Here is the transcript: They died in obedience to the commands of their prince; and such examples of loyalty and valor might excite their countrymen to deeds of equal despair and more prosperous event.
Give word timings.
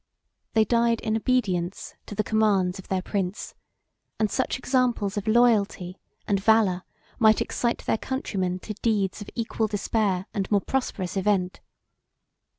They 0.53 0.65
died 0.65 0.99
in 1.01 1.15
obedience 1.15 1.93
to 2.07 2.15
the 2.15 2.23
commands 2.23 2.79
of 2.79 2.87
their 2.87 3.03
prince; 3.03 3.53
and 4.17 4.31
such 4.31 4.57
examples 4.57 5.15
of 5.15 5.27
loyalty 5.27 5.99
and 6.27 6.39
valor 6.39 6.81
might 7.19 7.39
excite 7.39 7.85
their 7.85 7.99
countrymen 7.99 8.57
to 8.61 8.73
deeds 8.81 9.21
of 9.21 9.29
equal 9.35 9.67
despair 9.67 10.25
and 10.33 10.49
more 10.49 10.61
prosperous 10.61 11.15
event. 11.15 11.59